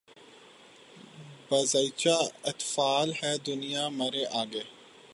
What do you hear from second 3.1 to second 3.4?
ہے